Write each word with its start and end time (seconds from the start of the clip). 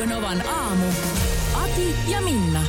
Radio 0.00 0.16
Novan 0.16 0.42
aamu. 0.48 0.86
Ati 1.54 1.94
ja 2.08 2.20
Minna. 2.20 2.62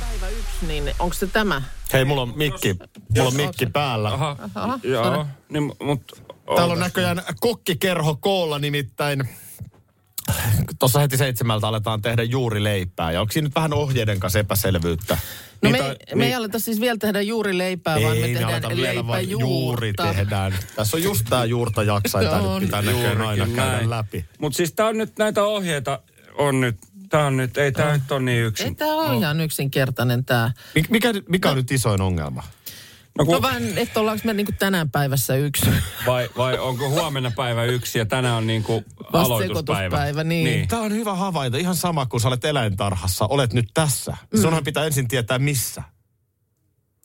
Päivä 0.00 0.28
yksi, 0.28 0.66
niin 0.66 0.90
onko 0.98 1.14
se 1.14 1.26
tämä? 1.26 1.62
Hei, 1.92 2.04
mulla 2.04 2.22
on 2.22 2.32
mikki, 2.36 2.76
mulla 3.16 3.28
on 3.28 3.36
mikki 3.36 3.66
päällä. 3.66 4.12
Aha, 4.12 4.36
Aha, 4.54 4.78
joo. 4.82 5.26
Niin, 5.48 5.72
mut, 5.82 6.02
Täällä 6.56 6.72
on 6.72 6.80
näköjään 6.80 7.22
kokkikerho 7.40 8.16
koolla 8.20 8.58
nimittäin. 8.58 9.28
Tuossa 10.78 10.98
heti 11.00 11.16
seitsemältä 11.16 11.68
aletaan 11.68 12.02
tehdä 12.02 12.22
juuri 12.22 12.64
leipää. 12.64 13.12
Ja 13.12 13.20
onko 13.20 13.32
siinä 13.32 13.46
nyt 13.46 13.54
vähän 13.54 13.72
ohjeiden 13.72 14.20
kanssa 14.20 14.38
epäselvyyttä? 14.38 15.18
No 15.62 15.70
me, 15.70 15.78
Niitä- 15.78 15.96
ei, 16.06 16.16
me 16.16 16.26
ei 16.26 16.34
aleta 16.34 16.58
siis 16.58 16.80
vielä 16.80 16.96
tehdä 16.96 17.20
juuri 17.20 17.58
leipää, 17.58 17.96
ei, 17.96 18.04
vaan 18.04 18.16
me 18.16 18.26
me 18.28 18.38
tehdään 18.38 18.76
vielä 18.76 19.06
vaan 19.06 19.28
juuri 19.28 19.92
tehdään. 19.92 20.58
Tässä 20.76 20.96
on 20.96 21.02
just 21.02 21.26
tää 21.30 21.44
juurta 21.44 21.82
jaksaa, 21.82 22.22
jota 22.22 22.36
On. 22.42 22.60
nyt 22.62 22.68
pitää 22.68 22.82
näköjään 22.82 23.22
aina 23.22 23.46
käydä 23.56 23.90
läpi. 23.90 24.24
Mutta 24.38 24.56
siis 24.56 24.72
tää 24.72 24.86
on 24.86 24.98
nyt 24.98 25.18
näitä 25.18 25.44
ohjeita 25.44 25.98
on 26.38 26.60
nyt, 26.60 26.76
tää 27.08 27.26
on 27.26 27.36
nyt, 27.36 27.58
ei 27.58 27.72
tää 27.72 27.92
nyt 27.92 28.12
ole 28.12 28.20
niin 28.20 28.44
yksin. 28.44 28.66
Ei 28.66 28.74
tämä 28.74 28.94
ole 28.94 29.16
ihan 29.16 29.40
yksinkertainen 29.40 30.24
tämä. 30.24 30.52
Mik- 30.78 30.86
Mikä, 30.90 31.12
mikä 31.28 31.50
on 31.50 31.56
nyt 31.56 31.70
isoin 31.70 32.00
ongelma? 32.00 32.42
No, 33.18 33.24
kun, 33.24 33.34
No 33.34 33.42
vähän, 33.42 33.78
että 33.78 34.00
ollaanko 34.00 34.22
me 34.24 34.34
niinku 34.34 34.52
tänään 34.58 34.90
päivässä 34.90 35.34
yksi. 35.36 35.66
vai, 36.06 36.28
vai 36.36 36.58
onko 36.58 36.88
huomenna 36.90 37.32
päivä 37.36 37.64
yksi 37.64 37.98
ja 37.98 38.06
tänään 38.06 38.34
on 38.34 38.46
niinku 38.46 38.84
aloituspäivä? 39.12 39.96
sekoituspäivä, 39.96 40.24
niin. 40.24 40.68
Tämä 40.68 40.82
on 40.82 40.92
hyvä 40.92 41.14
havainto. 41.14 41.58
Ihan 41.58 41.76
sama 41.76 42.06
kuin 42.06 42.20
sä 42.20 42.28
olet 42.28 42.44
eläintarhassa, 42.44 43.26
olet 43.26 43.52
nyt 43.52 43.66
tässä. 43.74 44.16
Mm. 44.34 44.40
Sunhan 44.40 44.64
pitää 44.64 44.84
ensin 44.84 45.08
tietää 45.08 45.38
missä. 45.38 45.82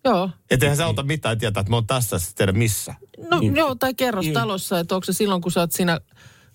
Joo. 0.06 0.30
Et 0.52 0.64
eihän 0.64 0.78
se 0.78 0.84
auta 0.84 1.04
mitään 1.04 1.38
tietää, 1.38 1.62
että 1.62 1.70
mä 1.70 1.76
oon 1.76 1.88
tässä 1.88 2.16
ja 2.16 2.20
sitten 2.20 2.36
tiedä 2.38 2.52
missä. 2.52 2.96
No 3.32 3.40
joo, 3.56 3.76
tai 3.76 3.94
kerrostalossa, 3.94 4.80
että 4.80 4.96
onko 4.96 5.06
se 5.06 5.14
silloin, 5.14 5.42
kun 5.42 5.52
sä 5.52 5.60
oot 5.60 5.72
siinä 5.72 6.00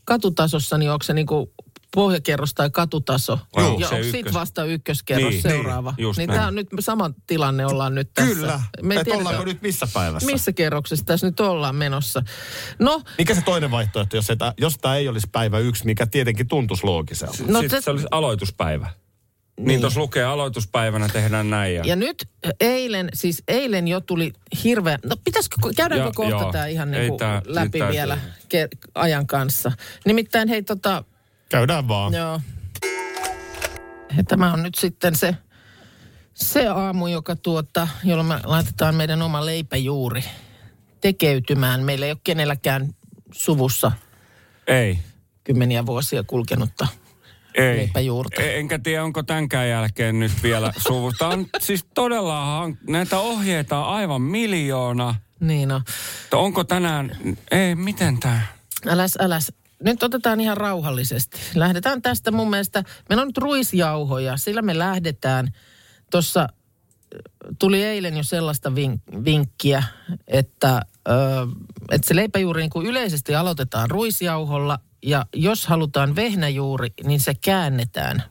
katutasossa, 0.04 0.78
niin 0.78 0.90
onko 0.90 1.02
se 1.02 1.14
niinku 1.14 1.52
pohjakerros 1.94 2.54
tai 2.54 2.70
katutaso. 2.70 3.38
Joo, 3.56 3.78
ja 3.78 3.88
se 3.88 3.94
onko 3.94 3.96
ykkös. 3.96 4.12
sitten 4.12 4.34
vasta 4.34 4.64
ykköskerros 4.64 5.30
Niin, 5.30 5.42
seuraava. 5.42 5.94
niin, 5.98 6.14
niin 6.16 6.30
tämä 6.30 6.46
on 6.46 6.54
nyt 6.54 6.68
sama 6.80 7.10
tilanne 7.26 7.66
ollaan 7.66 7.94
nyt 7.94 8.10
tässä. 8.14 8.34
Kyllä. 8.34 8.60
Me 8.82 8.94
Et 8.94 9.04
tiedetä, 9.04 9.18
ollaanko 9.18 9.44
nyt 9.44 9.62
missä 9.62 9.86
päivässä? 9.94 10.32
missä 10.32 10.52
kerroksessa 10.52 11.04
tässä 11.04 11.26
nyt 11.26 11.40
ollaan 11.40 11.76
menossa. 11.76 12.22
No, 12.78 13.02
Mikä 13.18 13.34
se 13.34 13.40
toinen 13.42 13.70
vaihtoehto, 13.70 14.16
jos, 14.16 14.30
eta, 14.30 14.54
jos 14.60 14.78
tämä 14.78 14.96
ei 14.96 15.08
olisi 15.08 15.26
päivä 15.32 15.58
yksi, 15.58 15.84
mikä 15.86 16.06
tietenkin 16.06 16.48
tuntuisi 16.48 16.84
loogiselta? 16.84 17.42
No 17.46 17.60
Sitten 17.60 17.80
se- 17.82 17.84
se 17.84 17.90
olisi 17.90 18.06
aloituspäivä. 18.10 18.90
Niin, 19.56 19.66
Niin. 19.66 19.80
tuossa 19.80 20.00
lukee 20.00 20.24
aloituspäivänä 20.24 21.08
tehdään 21.08 21.50
näin. 21.50 21.74
Ja, 21.74 21.82
Ja 21.86 21.96
nyt 21.96 22.28
eilen, 22.60 23.08
siis 23.14 23.42
eilen 23.48 23.88
jo 23.88 24.00
tuli 24.00 24.32
hirveä, 24.64 24.98
no 25.04 25.16
pitäisikö, 25.24 25.56
käydäänkö 25.76 26.06
Ja- 26.06 26.12
kohta 26.12 26.52
tämä 26.52 26.66
ihan 26.66 26.90
niin 26.90 27.16
tää- 27.16 27.42
läpi 27.46 27.80
vielä 27.90 28.18
ke- 28.44 28.78
ajan 28.94 29.26
kanssa. 29.26 29.72
Nimittäin 30.06 30.48
hei 30.48 30.62
tota, 30.62 31.04
Käydään 31.52 31.88
vaan. 31.88 32.12
joo, 32.14 32.40
Ja 34.16 34.24
tämä 34.28 34.52
on 34.52 34.62
nyt 34.62 34.74
sitten 34.74 35.16
se, 35.16 35.36
se 36.34 36.66
aamu, 36.68 37.06
joka 37.06 37.36
tuota, 37.36 37.88
jolloin 38.04 38.28
me 38.28 38.40
laitetaan 38.44 38.94
meidän 38.94 39.22
oma 39.22 39.46
leipäjuuri 39.46 40.24
tekeytymään. 41.00 41.82
Meillä 41.82 42.06
ei 42.06 42.12
ole 42.12 42.18
kenelläkään 42.24 42.94
suvussa 43.32 43.92
ei, 44.66 44.98
kymmeniä 45.44 45.86
vuosia 45.86 46.22
kulkenutta 46.22 46.86
ei. 47.54 47.76
leipäjuurta. 47.76 48.42
E- 48.42 48.58
Enkä 48.58 48.78
tiedä, 48.78 49.04
onko 49.04 49.22
tämänkään 49.22 49.68
jälkeen 49.68 50.20
nyt 50.20 50.32
vielä 50.42 50.72
suvusta. 50.76 51.28
On 51.28 51.46
siis 51.60 51.84
todella, 51.94 52.66
hank- 52.66 52.90
näitä 52.92 53.18
ohjeita 53.18 53.78
on 53.78 53.94
aivan 53.94 54.22
miljoona. 54.22 55.14
Niin 55.40 55.72
on. 55.72 55.82
Onko 56.32 56.64
tänään, 56.64 57.16
ei, 57.50 57.74
miten 57.74 58.20
tämä? 58.20 58.40
Äläs, 58.86 59.14
äläs. 59.20 59.52
Nyt 59.84 60.02
otetaan 60.02 60.40
ihan 60.40 60.56
rauhallisesti. 60.56 61.38
Lähdetään 61.54 62.02
tästä 62.02 62.30
mun 62.30 62.50
mielestä. 62.50 62.84
Meillä 63.08 63.22
on 63.22 63.28
nyt 63.28 63.38
ruisjauhoja, 63.38 64.36
sillä 64.36 64.62
me 64.62 64.78
lähdetään. 64.78 65.48
Tuossa 66.10 66.48
tuli 67.58 67.82
eilen 67.82 68.16
jo 68.16 68.22
sellaista 68.22 68.70
vink- 68.70 69.24
vinkkiä, 69.24 69.82
että, 70.28 70.82
ö, 71.08 71.12
että 71.90 72.08
se 72.08 72.16
leipäjuuri 72.16 72.62
niin 72.62 72.70
kuin 72.70 72.86
yleisesti 72.86 73.34
aloitetaan 73.34 73.90
ruisjauholla. 73.90 74.78
Ja 75.02 75.26
jos 75.34 75.66
halutaan 75.66 76.16
vehnäjuuri, 76.16 76.88
niin 77.04 77.20
se 77.20 77.34
käännetään 77.34 78.22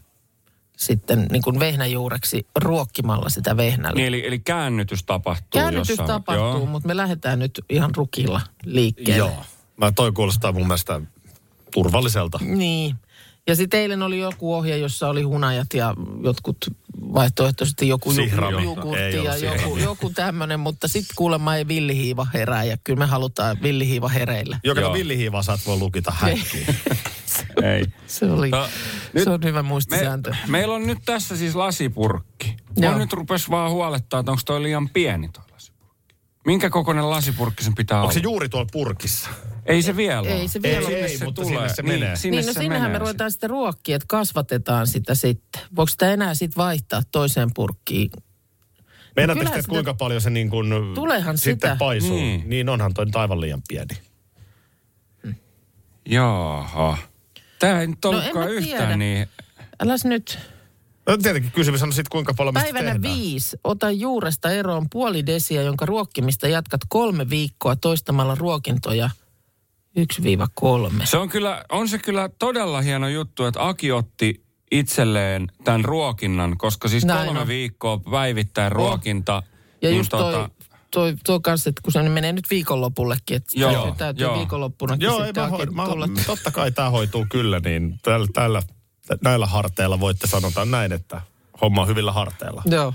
sitten 0.77 1.27
niin 1.31 1.41
kuin 1.41 1.59
vehnäjuureksi 1.59 2.47
ruokkimalla 2.55 3.29
sitä 3.29 3.57
vehnällä. 3.57 3.95
Niin, 3.95 4.07
eli, 4.07 4.27
eli 4.27 4.39
käännytys 4.39 5.03
tapahtuu 5.03 5.61
Käännytys 5.61 5.89
jossain. 5.89 6.07
tapahtuu, 6.07 6.45
Joo. 6.45 6.65
mutta 6.65 6.87
me 6.87 6.97
lähdetään 6.97 7.39
nyt 7.39 7.61
ihan 7.69 7.95
rukilla 7.95 8.41
liikkeelle. 8.65 9.17
Joo. 9.17 9.45
Mä 9.77 9.91
toi 9.91 10.11
kuulostaa 10.11 10.51
mun 10.51 10.67
mielestä 10.67 11.01
turvalliselta. 11.73 12.39
Niin. 12.41 12.95
Ja 13.47 13.55
sitten 13.55 13.79
eilen 13.79 14.01
oli 14.01 14.19
joku 14.19 14.53
ohje, 14.53 14.77
jossa 14.77 15.07
oli 15.09 15.21
hunajat 15.21 15.73
ja 15.73 15.93
jotkut 16.23 16.57
vaihtoehtoisesti 17.13 17.87
joku 17.87 18.13
Sihrami. 18.13 18.63
Ei 18.99 19.23
ja 19.23 19.37
joku, 19.37 19.77
joku 19.77 20.09
tämmöinen, 20.09 20.59
mutta 20.59 20.87
sitten 20.87 21.15
kuulemma 21.15 21.55
ei 21.55 21.67
villihiiva 21.67 22.27
herää 22.33 22.63
ja 22.63 22.77
kyllä 22.83 22.99
me 22.99 23.05
halutaan 23.05 23.57
villihiiva 23.63 24.07
hereillä. 24.09 24.59
Joka 24.63 24.81
Joo. 24.81 24.93
villihiivaa 24.93 25.43
saat 25.43 25.59
voi 25.65 25.77
lukita 25.77 26.11
häkkiin. 26.15 26.67
Ei. 27.63 27.85
Se 28.07 28.25
oli, 28.25 28.49
No, 28.49 28.65
se 28.65 28.71
nyt 29.13 29.27
on 29.27 29.39
hyvä 29.43 29.63
Me, 29.63 29.67
muistisääntö. 29.67 30.35
meillä 30.47 30.75
on 30.75 30.87
nyt 30.87 30.97
tässä 31.05 31.37
siis 31.37 31.55
lasipurkki. 31.55 32.55
Joo. 32.77 32.91
Mä 32.91 32.97
nyt 32.99 33.13
rupes 33.13 33.49
vaan 33.49 33.71
huolettaa, 33.71 34.19
että 34.19 34.31
onko 34.31 34.41
toi 34.45 34.63
liian 34.63 34.89
pieni 34.89 35.29
toi 35.29 35.43
lasipurkki. 35.51 36.15
Minkä 36.45 36.69
kokoinen 36.69 37.09
lasipurkki 37.09 37.63
sen 37.63 37.75
pitää 37.75 37.97
Onko 37.97 38.05
olla? 38.05 38.13
se 38.13 38.19
juuri 38.23 38.49
tuolla 38.49 38.69
purkissa? 38.71 39.29
Ei 39.65 39.81
se 39.81 39.95
vielä 39.97 40.27
Ei 40.27 40.47
se 40.47 40.61
vielä 40.61 40.81
Sinne 40.81 40.97
ole. 40.97 41.05
Ei, 41.05 41.17
mutta 41.25 41.43
sinne 41.45 41.69
se 41.69 41.81
niin, 41.81 41.99
menee. 41.99 42.15
Sinne 42.15 42.37
niin, 42.37 42.47
no 42.47 42.53
se 42.53 42.59
sinnehän 42.59 42.83
menee 42.83 42.99
me 42.99 42.99
ruvetaan 42.99 43.31
sitten 43.31 43.49
ruokkia, 43.49 43.95
että 43.95 44.05
kasvatetaan 44.09 44.87
sitä 44.87 45.15
sitten. 45.15 45.61
Voiko 45.75 45.87
sitä 45.89 46.13
enää 46.13 46.33
sitten 46.35 46.57
vaihtaa 46.63 47.01
toiseen 47.11 47.49
purkkiin? 47.55 48.09
Meinaat 49.15 49.37
kyllähän 49.37 49.57
että 49.59 49.61
sitä- 49.61 49.69
kuinka 49.69 49.93
paljon 49.93 50.21
se 50.21 50.29
niin 50.29 50.49
kuin 50.49 50.69
Tulehan 50.95 51.37
sitten 51.37 51.69
sitä. 51.69 51.75
paisuu? 51.79 52.15
Niin. 52.15 52.43
Niin. 52.49 52.69
onhan 52.69 52.93
toi 52.93 53.05
nyt 53.05 53.15
aivan 53.15 53.41
liian 53.41 53.61
pieni. 53.67 53.97
Jaha. 56.09 56.97
Tää 57.59 57.81
ei 57.81 57.87
nyt 57.87 57.97
No 58.03 58.09
ollutkaan 58.09 58.45
mä 58.45 58.51
yhtään 58.51 58.77
tiedä. 58.79 58.97
niin. 58.97 59.27
Äläs 59.79 60.05
nyt. 60.05 60.39
No 61.07 61.17
tietenkin 61.17 61.51
kysymys 61.51 61.83
on 61.83 61.93
sitten 61.93 62.11
kuinka 62.11 62.33
paljon 62.33 62.53
Päivänä 62.53 62.93
tehdään. 62.93 63.01
viisi. 63.15 63.57
Ota 63.63 63.91
juuresta 63.91 64.51
eroon 64.51 64.87
puoli 64.91 65.25
desiä, 65.25 65.61
jonka 65.61 65.85
ruokkimista 65.85 66.47
jatkat 66.47 66.81
kolme 66.89 67.29
viikkoa 67.29 67.75
toistamalla 67.75 68.35
ruokintoja 68.35 69.09
1-3. 69.99 71.05
Se 71.05 71.17
on 71.17 71.29
kyllä, 71.29 71.65
on 71.69 71.87
se 71.87 71.97
kyllä 71.97 72.29
todella 72.39 72.81
hieno 72.81 73.07
juttu, 73.07 73.45
että 73.45 73.67
Aki 73.67 73.91
otti 73.91 74.43
itselleen 74.71 75.47
tämän 75.63 75.85
ruokinnan, 75.85 76.57
koska 76.57 76.87
siis 76.87 77.05
Näin 77.05 77.25
kolme 77.25 77.39
on. 77.39 77.47
viikkoa 77.47 77.97
päivittäin 78.11 78.71
ruokinta. 78.71 79.43
Ja 79.81 79.89
niin 79.89 79.97
just 79.97 80.09
toi, 80.09 80.47
toi, 80.91 81.15
toi 81.25 81.39
kanssa, 81.39 81.69
että 81.69 81.81
kun 81.81 81.93
se 81.93 82.09
menee 82.09 82.33
nyt 82.33 82.49
viikonlopullekin, 82.49 83.37
että 83.37 83.51
Joo, 83.55 83.85
se 83.89 83.97
täytyy 83.97 84.25
joo. 84.25 84.37
viikonloppunakin 84.37 85.05
Joo, 85.05 85.19
ei 85.19 85.25
sitten 85.25 85.43
mä, 85.43 85.47
Akin 85.47 85.57
hoid, 85.57 85.69
mä, 85.69 85.85
tulla. 85.85 86.07
totta 86.25 86.51
kai 86.51 86.71
tämä 86.71 86.89
hoituu 86.89 87.25
kyllä, 87.29 87.59
niin 87.59 87.99
tällä, 88.03 88.27
tällä, 88.33 88.61
näillä 89.23 89.45
harteilla 89.45 89.99
voitte 89.99 90.27
sanotaan 90.27 90.71
näin, 90.71 90.91
että 90.91 91.21
homma 91.61 91.81
on 91.81 91.87
hyvillä 91.87 92.11
harteilla. 92.11 92.63
Joo, 92.65 92.93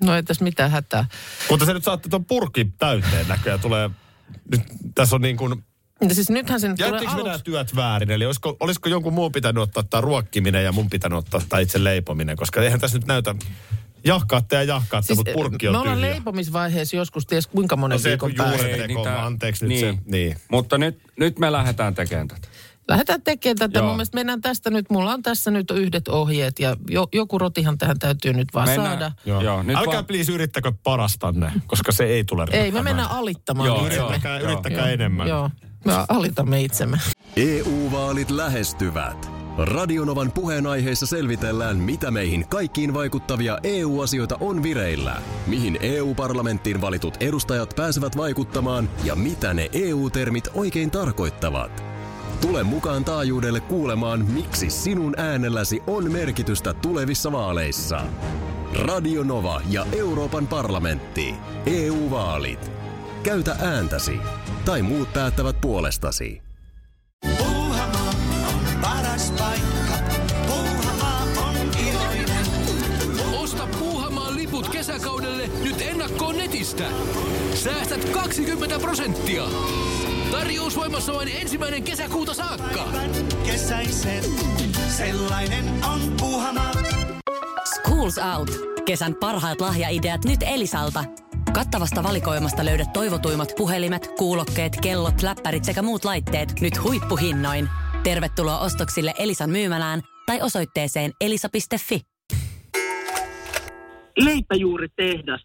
no 0.00 0.14
ei 0.14 0.22
tässä 0.22 0.44
mitään 0.44 0.70
hätää. 0.70 1.04
Mutta 1.50 1.66
se 1.66 1.74
nyt 1.74 1.84
saatte 1.84 2.08
tuon 2.08 2.24
purkin 2.24 2.72
täyteen 2.72 3.28
näköjään 3.28 3.60
tulee, 3.60 3.90
nyt 4.50 4.62
tässä 4.94 5.16
on 5.16 5.22
niin 5.22 5.36
kuin, 5.36 5.64
Ja 6.00 6.14
siis 6.14 6.30
nythän 6.30 6.60
se 6.60 6.68
nyt 6.68 6.76
tulee 6.76 6.90
jättikö 6.90 7.12
aluksi. 7.12 7.44
työt 7.44 7.76
väärin? 7.76 8.10
Eli 8.10 8.26
olisiko, 8.26 8.56
olisiko 8.60 8.88
jonkun 8.88 9.12
muun 9.12 9.32
pitänyt 9.32 9.62
ottaa 9.62 9.82
tämä 9.82 10.00
ruokkiminen 10.00 10.64
ja 10.64 10.72
mun 10.72 10.90
pitänyt 10.90 11.18
ottaa 11.18 11.40
tämä 11.48 11.60
itse 11.60 11.84
leipominen? 11.84 12.36
Koska 12.36 12.62
eihän 12.62 12.80
tässä 12.80 12.98
nyt 12.98 13.06
näytä, 13.06 13.34
jahkaatte 14.04 14.56
ja 14.56 14.62
jahkaatte, 14.62 15.06
siis, 15.06 15.16
mutta 15.18 15.32
purkki 15.32 15.68
on 15.68 15.74
me 15.74 15.78
ollaan 15.78 15.98
tyhjä. 15.98 16.10
leipomisvaiheessa 16.10 16.96
joskus 16.96 17.26
ties 17.26 17.46
kuinka 17.46 17.76
monen 17.76 17.94
No 17.96 17.98
se, 17.98 18.08
viikon 18.08 18.34
päästä. 18.36 18.66
Teko, 18.66 19.02
anteeksi 19.08 19.66
nyt 19.66 19.78
se- 19.80 19.94
niin. 20.06 20.36
Mutta 20.50 20.78
nyt, 20.78 20.98
nyt 21.18 21.38
me 21.38 21.52
lähdetään 21.52 21.94
tekemään 21.94 22.28
tätä. 22.28 22.48
Lähdetään 22.88 23.22
tekemään 23.22 23.56
tätä. 23.56 23.78
Joo. 23.78 23.86
Mun 23.86 23.96
mielestä 23.96 24.14
mennään 24.14 24.40
tästä 24.40 24.70
nyt, 24.70 24.90
mulla 24.90 25.12
on 25.12 25.22
tässä 25.22 25.50
nyt 25.50 25.70
yhdet 25.70 26.08
ohjeet 26.08 26.58
ja 26.58 26.76
jo, 26.90 27.08
joku 27.12 27.38
rotihan 27.38 27.78
tähän 27.78 27.98
täytyy 27.98 28.32
nyt 28.32 28.48
vaan 28.54 28.68
Mennään. 28.68 28.90
saada. 28.98 29.12
Joo. 29.24 29.40
Joo, 29.40 29.62
nyt 29.62 29.76
Älkää 29.76 29.92
vaan- 29.94 30.06
please 30.06 30.32
yrittäkö 30.32 30.72
parastanne, 30.82 31.52
koska 31.66 31.92
se 31.92 32.04
ei 32.04 32.24
tule 32.24 32.46
Ei, 32.50 32.70
me 32.70 32.82
mennään 32.82 33.10
alittamaan 33.10 33.66
Joo, 33.66 33.76
joo. 33.76 33.86
Yrittäkää, 33.86 34.38
Joo. 34.40 34.50
yrittäkää 34.50 34.90
enemmän. 34.90 35.28
Joo, 35.28 35.50
me 35.84 35.92
alitamme 36.08 36.60
itsemme. 36.60 36.98
EU-vaalit 37.36 38.30
lähestyvät. 38.30 39.30
Radionovan 39.58 40.32
puheenaiheessa 40.32 41.06
selvitellään, 41.06 41.76
mitä 41.76 42.10
meihin 42.10 42.46
kaikkiin 42.48 42.94
vaikuttavia 42.94 43.58
EU-asioita 43.62 44.36
on 44.40 44.62
vireillä, 44.62 45.22
mihin 45.46 45.78
EU-parlamenttiin 45.80 46.80
valitut 46.80 47.16
edustajat 47.20 47.72
pääsevät 47.76 48.16
vaikuttamaan 48.16 48.88
ja 49.04 49.14
mitä 49.14 49.54
ne 49.54 49.68
EU-termit 49.72 50.48
oikein 50.54 50.90
tarkoittavat. 50.90 51.84
Tule 52.40 52.62
mukaan 52.62 53.04
taajuudelle 53.04 53.60
kuulemaan, 53.60 54.24
miksi 54.24 54.70
sinun 54.70 55.20
äänelläsi 55.20 55.82
on 55.86 56.12
merkitystä 56.12 56.74
tulevissa 56.74 57.32
vaaleissa. 57.32 58.00
Radio 58.74 59.22
Nova 59.22 59.60
ja 59.70 59.86
Euroopan 59.92 60.46
parlamentti. 60.46 61.34
EU-vaalit. 61.66 62.70
Käytä 63.26 63.56
ääntäsi. 63.60 64.18
Tai 64.64 64.82
muut 64.82 65.12
päättävät 65.12 65.60
puolestasi. 65.60 66.42
Puuhamaa 67.38 68.10
on 68.48 68.80
paras 68.80 69.30
paikka. 69.38 69.94
Puuhamaa 70.46 71.22
on 71.36 71.56
iloinen. 71.88 72.46
Osta 73.34 73.68
Puuhamaan 73.78 74.36
liput 74.36 74.68
kesäkaudelle 74.68 75.50
nyt 75.64 75.80
ennakkoon 75.80 76.36
netistä. 76.36 76.84
Säästät 77.54 78.04
20 78.04 78.78
prosenttia. 78.78 79.44
Tarjous 80.30 80.76
voimassa 80.76 81.14
vain 81.14 81.28
ensimmäinen 81.28 81.82
kesäkuuta 81.82 82.34
saakka. 82.34 82.88
Kesäisen. 83.46 84.24
Sellainen 84.96 85.64
on 85.84 86.00
Puuhamaa. 86.20 86.72
Schools 87.74 88.18
Out. 88.36 88.50
Kesän 88.84 89.14
parhaat 89.14 89.60
lahjaideat 89.60 90.24
nyt 90.24 90.40
Elisalta. 90.42 91.04
Kattavasta 91.56 92.02
valikoimasta 92.02 92.64
löydät 92.64 92.92
toivotuimmat 92.92 93.48
puhelimet, 93.56 94.10
kuulokkeet, 94.18 94.72
kellot, 94.82 95.22
läppärit 95.22 95.64
sekä 95.64 95.82
muut 95.82 96.04
laitteet 96.04 96.60
nyt 96.60 96.82
huippuhinnoin. 96.82 97.68
Tervetuloa 98.02 98.58
ostoksille 98.58 99.14
Elisan 99.18 99.50
myymälään 99.50 100.00
tai 100.26 100.42
osoitteeseen 100.42 101.12
elisa.fi. 101.20 102.00
leipäjuuritehdas 104.16 105.44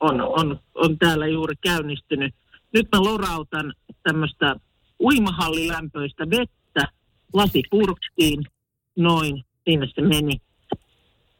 on, 0.00 0.20
on, 0.20 0.60
on 0.74 0.98
täällä 0.98 1.26
juuri 1.26 1.54
käynnistynyt. 1.62 2.34
Nyt 2.74 2.88
mä 2.92 3.00
lorautan 3.00 3.74
tämmöistä 4.02 4.56
uimahallilämpöistä 5.00 6.24
vettä 6.30 6.88
lasipurkkiin, 7.32 8.44
noin, 8.96 9.44
sinne 9.64 9.86
se 9.94 10.02
meni. 10.02 10.40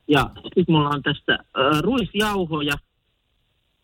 Ja 0.09 0.31
sitten 0.45 0.65
mulla 0.69 0.89
on 0.89 1.03
tässä 1.03 1.33
äh, 1.33 1.81
ruisjauhoja, 1.81 2.75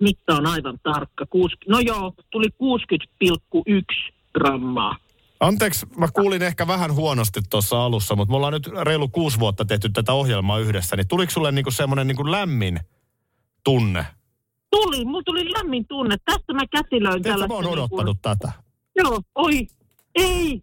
mitta 0.01 0.35
on 0.35 0.47
aivan 0.47 0.79
tarkka, 0.83 1.27
kuusi, 1.27 1.57
no 1.69 1.79
joo, 1.79 2.15
tuli 2.31 2.47
60,1 2.49 4.13
grammaa. 4.35 4.97
Anteeksi, 5.41 5.87
mä 5.97 6.09
kuulin 6.15 6.43
ehkä 6.43 6.67
vähän 6.67 6.95
huonosti 6.95 7.41
tuossa 7.51 7.85
alussa, 7.85 8.17
mutta 8.17 8.33
me 8.33 8.37
ollaan 8.37 8.53
nyt 8.53 8.67
reilu 8.67 9.09
kuusi 9.09 9.39
vuotta 9.39 9.65
tehty 9.65 9.89
tätä 9.89 10.13
ohjelmaa 10.13 10.59
yhdessä, 10.59 10.97
niin 10.97 11.09
tuliko 11.09 11.31
sulle 11.31 11.53
niinku 11.53 11.71
semmoinen 11.71 12.07
niinku 12.07 12.31
lämmin 12.31 12.81
tunne? 13.65 14.07
Tuli, 14.71 15.05
mulla 15.05 15.23
tuli 15.23 15.53
lämmin 15.53 15.87
tunne. 15.87 16.17
Tästä 16.25 16.53
mä 16.53 16.63
kätilöin 16.71 17.23
Tiedätkö, 17.23 17.47
mä 17.47 17.55
oon 17.55 17.67
odottanut 17.67 18.19
tätä. 18.23 18.53
Joo, 18.97 19.21
oi, 19.35 19.67
ei, 20.15 20.63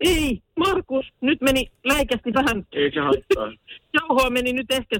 ei, 0.00 0.42
Markus, 0.58 1.06
nyt 1.20 1.40
meni 1.40 1.70
läikästi 1.84 2.34
vähän. 2.34 2.66
Ei 2.72 2.90
se 2.94 3.00
haittaa. 3.00 3.52
Jauhoa 3.94 4.30
meni 4.30 4.52
nyt 4.52 4.70
ehkä 4.70 4.96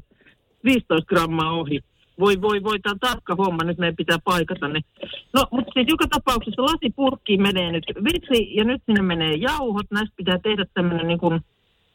15 0.64 1.06
grammaa 1.06 1.52
ohi. 1.52 1.80
Voi, 2.18 2.40
voi, 2.40 2.62
voi, 2.62 2.80
tämä 2.80 2.92
on 2.92 3.00
tarkka 3.00 3.34
homma, 3.34 3.64
nyt 3.64 3.78
meidän 3.78 3.96
pitää 3.96 4.18
paikata 4.24 4.68
ne. 4.68 4.80
No, 5.32 5.46
mutta 5.50 5.70
siis 5.74 5.86
joka 5.88 6.06
tapauksessa 6.10 6.62
lasipurkkiin 6.62 7.42
menee 7.42 7.72
nyt 7.72 7.84
vitsi 8.04 8.56
ja 8.56 8.64
nyt 8.64 8.82
sinne 8.86 9.02
menee 9.02 9.34
jauhot. 9.34 9.86
Näistä 9.90 10.14
pitää 10.16 10.38
tehdä 10.38 10.64
tämmöinen 10.74 11.06
niin 11.06 11.18
kuin 11.18 11.40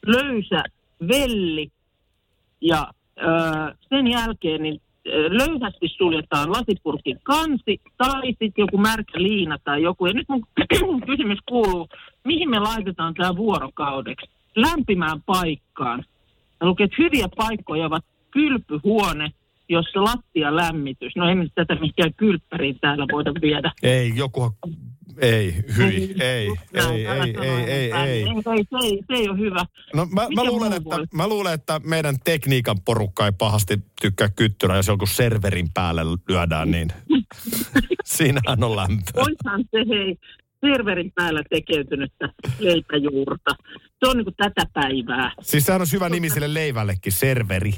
löysä 0.05 0.63
velli. 1.07 1.71
Ja 2.61 2.87
öö, 3.21 3.73
sen 3.89 4.07
jälkeen 4.07 4.63
niin 4.63 4.81
löysästi 5.11 5.87
suljetaan 5.87 6.51
lasipurkin 6.51 7.19
kansi 7.23 7.81
tai 7.97 8.27
sitten 8.27 8.51
joku 8.57 8.77
märkä 8.77 9.21
liina 9.21 9.57
tai 9.63 9.81
joku. 9.81 10.05
Ja 10.05 10.13
nyt 10.13 10.29
mun 10.29 10.45
kysymys 11.09 11.39
kuuluu, 11.45 11.87
mihin 12.23 12.49
me 12.49 12.59
laitetaan 12.59 13.13
tämä 13.13 13.35
vuorokaudeksi? 13.35 14.29
Lämpimään 14.55 15.21
paikkaan. 15.21 16.05
Ja 16.61 16.67
lukee, 16.67 16.83
että 16.83 16.95
hyviä 16.99 17.27
paikkoja 17.37 17.85
ovat 17.85 18.05
kylpyhuone, 18.31 19.31
jossa 19.69 20.03
lattia 20.03 20.55
lämmitys. 20.55 21.15
No 21.15 21.35
me 21.35 21.47
tätä 21.55 21.75
mihinkään 21.75 22.13
kylppäriin 22.17 22.79
täällä 22.81 23.05
voida 23.11 23.31
viedä. 23.41 23.71
Ei, 23.83 24.11
joku... 24.15 24.51
Ei, 25.21 25.55
hyi, 25.77 26.15
ei, 26.19 26.47
ei, 26.73 27.05
ei, 27.05 27.35
ei, 27.37 27.67
ei, 27.67 27.93
ei, 27.93 28.63
se, 29.07 29.15
ei 29.15 29.29
ole 29.29 29.39
hyvä. 29.39 29.65
No 29.95 30.05
mä, 30.05 30.27
mä, 30.35 30.43
luulen, 30.43 30.73
että, 30.73 30.97
mä 31.13 31.27
luulen, 31.27 31.53
että 31.53 31.81
meidän 31.83 32.15
tekniikan 32.23 32.77
porukka 32.85 33.25
ei 33.25 33.31
pahasti 33.37 33.79
tykkää 34.01 34.29
kyttyrä, 34.35 34.75
jos 34.75 34.87
joku 34.87 35.05
serverin 35.05 35.67
päälle 35.73 36.01
lyödään, 36.29 36.71
niin 36.71 36.87
siinähän 38.05 38.63
on 38.63 38.75
lämpöä. 38.75 39.23
Oishan 39.23 39.63
se 39.71 39.85
hei 39.89 40.17
serverin 40.65 41.11
päällä 41.15 41.43
tekeytynyttä 41.49 42.29
leipäjuurta. 42.59 43.55
Se 43.99 44.09
on 44.09 44.17
niin 44.17 44.25
kuin 44.25 44.35
tätä 44.37 44.65
päivää. 44.73 45.31
Siis 45.41 45.65
sehän 45.65 45.81
on 45.81 45.87
hyvä 45.93 46.09
nimi 46.09 46.29
sille 46.29 46.53
leivällekin, 46.53 47.11
serveri. 47.11 47.73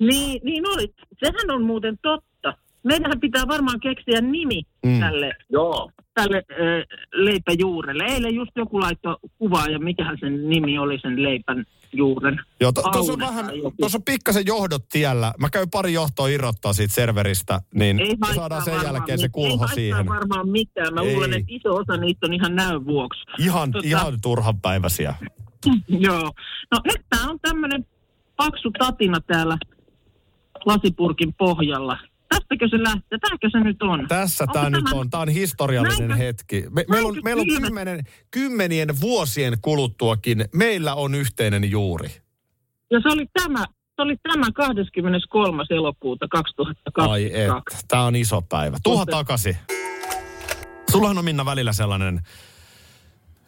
Niin, 0.00 0.40
niin 0.44 0.68
oli. 0.68 0.94
Sehän 1.24 1.50
on 1.50 1.62
muuten 1.64 1.98
totta. 2.02 2.54
Meidänhän 2.82 3.20
pitää 3.20 3.48
varmaan 3.48 3.80
keksiä 3.80 4.20
nimi 4.20 4.62
Mm. 4.86 5.00
tälle, 5.00 5.32
Joo. 5.50 5.90
tälle 6.14 6.36
äh, 6.36 6.98
leipäjuurelle. 7.12 8.04
Eilen 8.04 8.34
just 8.34 8.50
joku 8.56 8.80
laittoi 8.80 9.16
kuvaa 9.38 9.66
ja 9.68 9.78
mikähän 9.78 10.16
sen 10.20 10.48
nimi 10.48 10.78
oli 10.78 10.98
sen 11.02 11.22
leipän 11.22 11.64
juuren. 11.92 12.40
Joo, 12.60 12.72
to, 12.72 12.82
tuossa 12.92 13.12
on 13.12 13.18
vähän, 13.18 13.46
tuossa 13.80 13.98
on 13.98 14.02
pikkasen 14.02 14.46
johdot 14.46 14.88
tiellä. 14.92 15.32
Mä 15.38 15.50
käyn 15.50 15.70
pari 15.70 15.92
johtoa 15.92 16.28
irrottaa 16.28 16.72
siitä 16.72 16.94
serveristä, 16.94 17.60
niin 17.74 17.98
Ei 18.00 18.16
saadaan 18.34 18.64
sen 18.64 18.74
jälkeen 18.84 19.18
se 19.18 19.28
kulho 19.28 19.64
ei 19.64 19.74
siihen. 19.74 19.94
haittaa 19.94 20.14
varmaan 20.16 20.48
mitään. 20.48 20.94
Mä 20.94 21.00
Ei. 21.00 21.12
luulen, 21.14 21.32
että 21.32 21.46
iso 21.48 21.74
osa 21.74 21.96
niistä 21.96 22.26
on 22.26 22.32
ihan 22.32 22.54
näön 22.56 22.84
vuoksi. 22.86 23.20
Ihan, 23.38 23.68
Tota- 23.74 23.80
ihan 23.86 24.20
turhanpäiväisiä. 24.22 25.14
Joo. 25.88 26.32
No 26.72 26.80
nyt 26.84 27.06
tää 27.10 27.30
on 27.30 27.38
tämmönen 27.42 27.86
paksu 28.36 28.70
tatina 28.78 29.20
täällä 29.20 29.58
lasipurkin 30.66 31.34
pohjalla. 31.34 31.98
Tästäkö 32.28 32.68
se 32.68 32.82
lähtee? 32.82 33.18
Tämäkö 33.18 33.48
se 33.52 33.60
nyt 33.60 33.82
on? 33.82 34.06
Tässä 34.08 34.44
Onko 34.44 34.52
tämä 34.52 34.70
nyt 34.70 34.84
tämä- 34.84 35.00
on. 35.00 35.10
Tämä 35.10 35.20
on 35.20 35.28
historiallinen 35.28 36.08
Näinkö- 36.08 36.24
hetki. 36.26 36.64
Me, 36.70 36.84
meillä 36.90 37.08
on, 37.08 37.16
meillä 37.24 37.40
on 37.40 37.46
kymmenen, 37.48 38.04
kymmenien 38.30 39.00
vuosien 39.00 39.58
kuluttuakin. 39.62 40.44
Meillä 40.54 40.94
on 40.94 41.14
yhteinen 41.14 41.70
juuri. 41.70 42.08
Ja 42.90 43.00
se 43.02 43.08
oli 43.08 43.26
tämä, 43.32 43.64
se 43.96 44.02
oli 44.02 44.16
tämä 44.22 44.52
23. 44.54 45.64
elokuuta 45.70 46.26
2022. 46.30 47.10
Ai 47.12 47.42
et, 47.42 47.84
tämä 47.88 48.02
on 48.02 48.16
iso 48.16 48.42
päivä. 48.42 48.76
Tuha 48.82 49.06
takaisin. 49.06 49.56
Sullahan 50.90 51.18
on 51.18 51.24
Minna 51.24 51.44
välillä 51.44 51.72
sellainen 51.72 52.20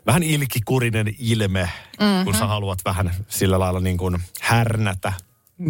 vähän 0.06 0.22
ilkikurinen 0.22 1.14
ilme, 1.18 1.68
mm-hmm. 2.00 2.24
kun 2.24 2.34
sä 2.34 2.46
haluat 2.46 2.78
vähän 2.84 3.10
sillä 3.28 3.58
lailla 3.58 3.80
niin 3.80 3.96
kuin 3.96 4.18
härnätä. 4.40 5.12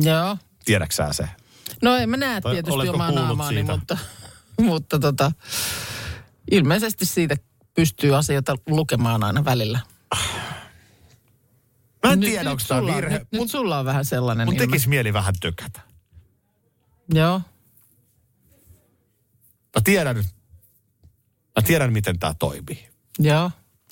Joo. 0.03 0.37
Tiedäksä 0.69 1.13
se? 1.13 1.29
No 1.83 1.97
en 1.97 2.11
mä 2.11 2.17
näe 2.17 2.41
Tai 2.41 2.53
tietysti 2.53 2.89
omaa 2.89 3.13
naamaani, 3.13 3.57
siitä? 3.57 3.73
mutta, 3.73 3.99
mutta 4.61 4.99
tota, 4.99 5.33
ilmeisesti 6.51 7.07
siitä 7.07 7.37
pystyy 7.75 8.17
asioita 8.17 8.57
lukemaan 8.67 9.25
aina 9.25 9.45
välillä. 9.45 9.81
Mä 12.07 12.13
en 12.13 12.21
Nyt- 12.21 12.31
tiedä, 12.31 12.45
nyt 12.45 12.51
onko 12.51 12.63
tämä 12.69 12.97
virhe. 12.97 13.19
Nyt, 13.19 13.29
nyt 13.33 13.41
Mun, 13.41 13.49
sulla 13.49 13.79
on 13.79 13.85
vähän 13.85 14.05
sellainen 14.05 14.47
mun 14.47 14.55
ilme. 14.55 14.67
tekisi 14.67 14.89
mieli 14.89 15.13
vähän 15.13 15.35
tökätä. 15.41 15.81
Joo. 17.15 17.41
Mä 19.77 19.81
tiedän, 19.85 20.17
mä 21.57 21.63
tiedän 21.67 21.93
miten 21.93 22.19
tämä 22.19 22.35
toimii. 22.35 22.89
Joo. 23.19 23.51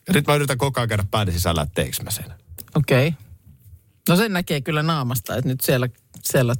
Ja 0.09 0.14
nyt 0.14 0.26
mä 0.26 0.35
yritän 0.35 0.59
koko 0.59 0.80
ajan 0.80 0.88
käydä 0.88 1.04
pääni 1.11 1.33
sisällä, 1.33 1.62
että 1.62 1.75
teekö 1.75 2.02
mä 2.02 2.11
sen. 2.11 2.35
Okei. 2.75 3.09
Okay. 3.09 3.25
No 4.08 4.16
sen 4.16 4.32
näkee 4.32 4.60
kyllä 4.60 4.82
naamasta, 4.82 5.36
että 5.36 5.48
nyt 5.48 5.60
siellä, 5.60 5.88
siellä 6.22 6.54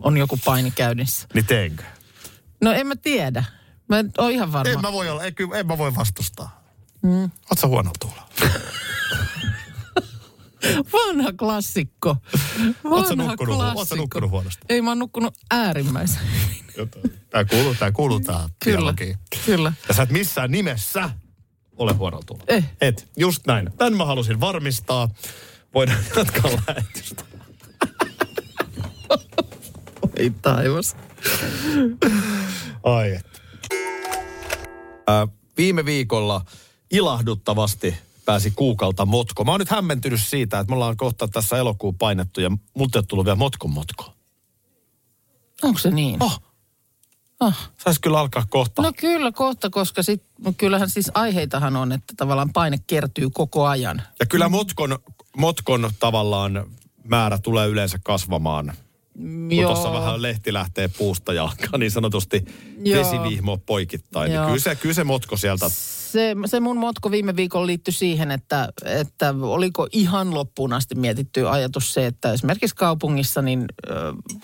on 0.00 0.16
joku 0.16 0.38
paini 0.44 0.70
käynnissä. 0.70 1.28
Niin 1.34 1.46
teenkö? 1.46 1.82
No 2.60 2.72
en 2.72 2.86
mä 2.86 2.96
tiedä. 2.96 3.44
Mä 3.88 3.98
en 3.98 4.12
ole 4.18 4.32
ihan 4.32 4.52
varma. 4.52 4.72
En 4.72 4.80
mä 4.80 4.92
voi 4.92 5.08
olla, 5.08 5.30
kyllä, 5.30 5.58
en 5.58 5.66
mä 5.66 5.78
voi 5.78 5.94
vastustaa. 5.94 6.62
Mm. 7.02 7.22
Oot 7.22 7.58
sä 7.58 7.66
huono 7.66 7.90
tuulla? 8.00 8.28
Vanha 10.92 11.32
klassikko. 11.32 12.16
Vanha 12.84 13.14
nukkunut, 13.14 13.56
klassikko. 13.56 13.96
nukkunut 13.96 14.30
huonosti? 14.30 14.64
Ei, 14.68 14.82
mä 14.82 14.90
oon 14.90 14.98
nukkunut 14.98 15.34
äärimmäisen. 15.50 16.22
Tää 17.30 17.44
kuuluu, 17.44 17.74
tää 17.74 17.92
kuuluu 17.92 18.20
tää 18.20 18.48
Kyllä, 18.64 18.94
kyllä. 19.46 19.72
Ja 19.88 19.94
sä 19.94 20.02
et 20.02 20.10
missään 20.10 20.50
nimessä 20.50 21.10
ole 21.76 21.92
huono 21.92 22.20
tuulla. 22.26 22.44
Eh. 22.48 22.64
Et, 22.80 23.08
just 23.16 23.46
näin. 23.46 23.70
Tän 23.78 23.96
mä 23.96 24.04
halusin 24.04 24.40
varmistaa. 24.40 25.08
Voidaan 25.74 26.04
jatkaa 26.16 26.50
lähetystä. 26.66 27.24
Ei 30.16 30.30
taivas. 30.42 30.96
Ai 32.82 33.10
et. 33.14 33.42
Äh, 35.10 35.28
viime 35.56 35.84
viikolla 35.84 36.44
ilahduttavasti 36.90 37.96
pääsi 38.24 38.50
kuukalta 38.50 39.06
motko. 39.06 39.44
Mä 39.44 39.50
oon 39.50 39.60
nyt 39.60 39.70
hämmentynyt 39.70 40.20
siitä, 40.22 40.58
että 40.58 40.70
me 40.70 40.74
ollaan 40.74 40.96
kohta 40.96 41.28
tässä 41.28 41.56
elokuun 41.56 41.98
painettu 41.98 42.40
ja 42.40 42.50
multa 42.74 42.98
ei 42.98 43.02
tullut 43.02 43.24
vielä 43.24 43.36
motkon 43.36 43.70
motko. 43.70 44.12
Onko 45.62 45.78
se 45.78 45.90
niin? 45.90 46.22
Oh, 46.22 46.42
Oh. 47.40 47.54
saisi 47.84 48.00
kyllä 48.00 48.20
alkaa 48.20 48.46
kohta. 48.50 48.82
No 48.82 48.92
kyllä 49.00 49.32
kohta, 49.32 49.70
koska 49.70 50.02
sit, 50.02 50.22
no 50.44 50.52
kyllähän 50.56 50.90
siis 50.90 51.10
aiheitahan 51.14 51.76
on, 51.76 51.92
että 51.92 52.14
tavallaan 52.16 52.52
paine 52.52 52.78
kertyy 52.86 53.30
koko 53.30 53.66
ajan. 53.66 54.02
Ja 54.20 54.26
kyllä 54.26 54.48
motkon, 54.48 54.98
motkon 55.36 55.90
tavallaan 55.98 56.66
määrä 57.04 57.38
tulee 57.38 57.68
yleensä 57.68 57.98
kasvamaan. 58.04 58.72
Kun 59.14 59.52
Joo. 59.52 59.72
tuossa 59.72 59.92
vähän 59.92 60.22
lehti 60.22 60.52
lähtee 60.52 60.88
puusta 60.88 61.32
jalkaan, 61.32 61.80
niin 61.80 61.90
sanotusti 61.90 62.44
Joo. 62.84 63.00
vesivihmo 63.00 63.58
poikittain. 63.58 64.28
Niin 64.28 64.36
Joo. 64.36 64.46
kyllä, 64.46 64.58
se, 64.58 64.74
kyllä 64.74 64.94
se 64.94 65.04
motko 65.04 65.36
sieltä, 65.36 65.68
Se, 65.68 66.36
se 66.46 66.60
mun 66.60 66.76
motko 66.76 67.10
viime 67.10 67.36
viikolla 67.36 67.66
liittyi 67.66 67.92
siihen, 67.92 68.30
että, 68.30 68.68
että 68.84 69.34
oliko 69.42 69.88
ihan 69.92 70.34
loppuun 70.34 70.72
asti 70.72 70.94
mietitty 70.94 71.48
ajatus 71.48 71.94
se, 71.94 72.06
että 72.06 72.32
esimerkiksi 72.32 72.76
kaupungissa 72.76 73.42
niin 73.42 73.64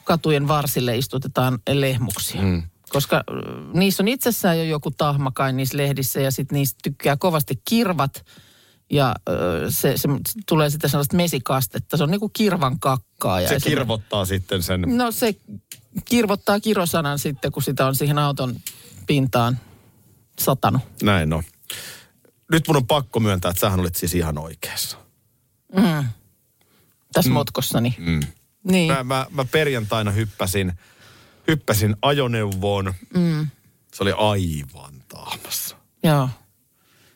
katujen 0.04 0.48
varsille 0.48 0.96
istutetaan 0.96 1.58
lehmuksia. 1.72 2.42
Mm. 2.42 2.62
Koska 2.88 3.24
niissä 3.72 4.02
on 4.02 4.08
itsessään 4.08 4.58
jo 4.58 4.64
joku 4.64 4.90
tahma 4.90 5.32
niissä 5.52 5.76
lehdissä 5.76 6.20
ja 6.20 6.30
sitten 6.30 6.56
niistä 6.56 6.78
tykkää 6.82 7.16
kovasti 7.16 7.54
kirvat. 7.68 8.24
Ja 8.90 9.14
se, 9.68 9.96
se 9.96 10.08
tulee 10.48 10.70
sitten 10.70 10.90
sellaista 10.90 11.16
mesikastetta. 11.16 11.96
Se 11.96 12.02
on 12.02 12.10
niinku 12.10 12.28
kirvan 12.28 12.80
kakkaa. 12.80 13.40
Ja 13.40 13.48
se 13.48 13.60
kirvottaa 13.60 14.24
sitten 14.24 14.62
sen. 14.62 14.84
No 14.86 15.12
se 15.12 15.34
kirvottaa 16.04 16.60
kirosanan 16.60 17.18
sitten, 17.18 17.52
kun 17.52 17.62
sitä 17.62 17.86
on 17.86 17.94
siihen 17.96 18.18
auton 18.18 18.56
pintaan 19.06 19.58
satanut. 20.38 20.82
Näin 21.02 21.32
on. 21.32 21.42
Nyt 22.52 22.68
mun 22.68 22.76
on 22.76 22.86
pakko 22.86 23.20
myöntää, 23.20 23.50
että 23.50 23.60
sähän 23.60 23.80
olit 23.80 23.96
siis 23.96 24.14
ihan 24.14 24.38
oikeassa. 24.38 24.98
tässä 27.12 27.30
mm. 27.30 27.34
motkossani. 27.34 27.96
Mm. 27.98 28.20
Niin. 28.64 28.92
Mä, 28.92 29.04
mä, 29.04 29.26
mä 29.30 29.44
perjantaina 29.44 30.10
hyppäsin, 30.10 30.72
hyppäsin 31.48 31.96
ajoneuvoon. 32.02 32.94
Mm. 33.14 33.46
Se 33.94 34.02
oli 34.02 34.12
aivan 34.12 34.94
taamassa. 35.08 35.76
Joo. 36.02 36.28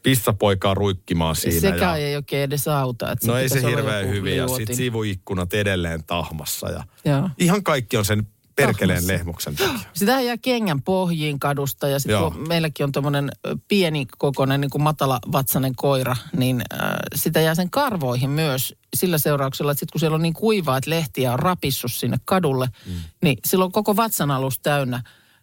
Pissapoikaa 0.02 0.75
ruikkimaan 0.75 1.37
siinä. 1.37 1.61
Sekään 1.61 2.00
ja... 2.00 2.06
ei 2.06 2.16
oikein 2.16 2.42
edes 2.42 2.68
auta. 2.68 3.12
Että 3.12 3.26
No 3.26 3.37
ei 3.37 3.49
se 3.49 3.62
hirveän 3.62 4.09
hyvin 4.09 4.37
ja 4.37 4.49
sitten 4.49 4.76
sivuikkunat 4.76 5.54
edelleen 5.54 6.04
tahmassa. 6.04 6.68
Ja 7.04 7.30
ihan 7.38 7.62
kaikki 7.62 7.97
on 7.97 8.04
sen 8.04 8.26
perkeleen 8.56 8.99
Tahmassa. 8.99 9.12
lehmuksen 9.12 9.56
takia. 9.56 9.78
Sitä 9.92 10.21
jää 10.21 10.37
kengän 10.37 10.82
pohjiin 10.82 11.40
kadusta 11.40 11.88
ja 11.88 11.99
sitten 11.99 12.49
meilläkin 12.49 12.85
on 12.85 12.92
tuommoinen 12.92 13.30
pieni 13.68 14.06
kokoinen 14.18 14.61
niin 14.61 14.71
kuin 14.71 14.82
matala 14.82 15.18
vatsanen 15.32 15.76
koira, 15.76 16.16
niin 16.37 16.62
äh, 16.73 16.80
sitä 17.14 17.40
jää 17.40 17.54
sen 17.54 17.71
karvoihin 17.71 18.30
myös 18.30 18.75
sillä 18.94 19.18
seurauksella, 19.18 19.73
että 19.73 19.80
sitten 19.80 19.92
kun 19.92 20.00
siellä 20.00 20.14
on 20.14 20.23
niin 20.23 20.35
kuivaa, 20.35 20.76
että 20.76 20.90
lehtiä 20.90 21.32
on 21.32 21.38
rapissut 21.38 21.92
sinne 21.92 22.16
kadulle, 22.25 22.68
mm. 22.87 22.92
niin 23.23 23.38
silloin 23.44 23.73
koko 23.73 23.97
vatsan 23.97 24.30
alus 24.30 24.59
täynnä 24.59 25.02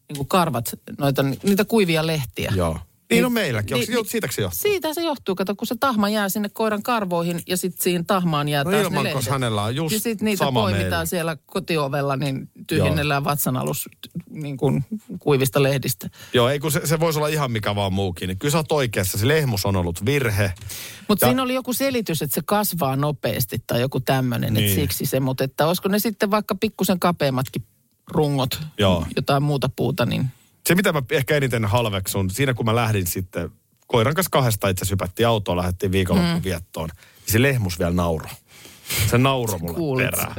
niin 0.10 0.18
kuin 0.18 0.28
karvat, 0.28 0.74
noita, 0.98 1.24
niitä 1.24 1.66
kuivia 1.66 2.08
lehtiä. 2.08 2.52
Joo. 2.56 2.80
Niin 3.12 3.26
on 3.26 3.34
meilläkin. 3.34 3.76
Onko 3.76 3.86
Niin- 3.90 3.96
niin, 3.96 4.06
siitäkö 4.10 4.34
se 4.34 4.42
johtuu? 4.42 4.60
Siitä 4.62 4.94
se 4.94 5.02
johtuu, 5.04 5.36
kato, 5.36 5.56
kun 5.56 5.68
se 5.68 5.76
tahma 5.80 6.10
jää 6.10 6.30
sinne 6.30 6.50
koiran 6.54 6.84
karvoihin 6.84 7.42
ja 7.48 7.58
sitten 7.58 7.84
siihen 7.84 8.06
tahmaan 8.06 8.48
jää 8.50 8.64
No 8.64 8.72
taas 8.72 8.82
ne 8.82 8.88
ilman, 8.88 9.04
lehdet. 9.04 9.18
koska 9.18 9.32
hänellä 9.32 9.64
on 9.64 9.76
just 9.76 9.94
Ja 9.94 10.00
sitten 10.00 10.26
niitä 10.26 10.46
sama 10.46 10.60
poimitaan 10.62 10.90
meillä. 10.90 11.06
siellä 11.06 11.38
kotiovella, 11.46 12.16
niin 12.16 12.50
tyhjennellään 12.68 13.24
vatsanalus 13.24 13.90
niin 14.30 14.58
kuin 14.58 14.86
kuivista 15.20 15.64
lehdistä. 15.64 16.10
Joo, 16.34 16.50
ei 16.50 16.60
kun 16.60 16.72
se, 16.72 16.82
se 16.86 17.00
voisi 17.00 17.20
olla 17.20 17.28
ihan 17.28 17.52
mikä 17.52 17.76
vaan 17.76 17.94
muukin. 17.94 18.28
Niin 18.28 18.38
kyllä 18.40 18.52
sä 18.52 18.58
oot 18.58 18.72
oikeassa. 18.72 19.18
Se 19.18 19.28
lehmus 19.28 19.66
on 19.66 19.76
ollut 19.76 20.06
virhe. 20.06 20.54
Mutta 21.08 21.26
Ja- 21.26 21.30
siinä 21.30 21.44
oli 21.44 21.54
joku 21.54 21.74
selitys, 21.74 22.22
että 22.22 22.36
se 22.36 22.42
kasvaa 22.46 22.96
nopeasti 22.96 23.58
tai 23.68 23.82
joku 23.82 24.00
tämmöinen, 24.00 24.54
Niin. 24.54 24.66
että 24.66 24.76
siksi 24.82 25.06
se. 25.06 25.20
Mutta 25.20 25.44
että 25.44 25.68
olisiko 25.68 25.90
ne 25.90 26.00
sitten 26.00 26.32
vaikka 26.32 26.56
pikkusen 26.56 27.00
kapeammatkin 27.00 27.64
rungot, 28.08 28.60
Joo. 28.78 29.06
jotain 29.16 29.44
muuta 29.44 29.70
puuta, 29.76 30.06
niin 30.06 30.26
Se, 30.68 30.76
mitä 30.76 30.94
mä 30.94 31.02
ehkä 31.12 31.36
eniten 31.36 31.66
halveksun, 31.66 32.30
siinä 32.30 32.54
kun 32.54 32.66
mä 32.66 32.76
lähdin 32.76 33.08
sitten, 33.08 33.52
koiran 33.88 34.16
kanssa 34.16 34.30
kahdesta 34.30 34.70
itse 34.70 34.82
asiassa 34.82 34.94
hypättiin 34.94 35.28
autoon, 35.28 35.58
lähdettiin 35.58 35.92
viikonloppuun 35.92 36.38
mm. 36.38 36.44
viettoon, 36.44 36.90
niin 36.96 37.32
se 37.32 37.42
lehmus 37.42 37.80
vielä 37.80 37.92
nauro. 37.92 38.30
Se 39.10 39.18
nauro 39.18 39.60
mulle 39.60 39.74
Kuulit 39.74 40.06
perään. 40.06 40.36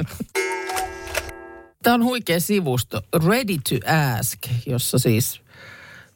Tämä 1.83 1.93
on 1.93 2.03
huikea 2.03 2.39
sivusto, 2.39 3.01
Ready 3.27 3.57
to 3.69 3.75
Ask, 4.19 4.39
jossa 4.65 4.99
siis 4.99 5.41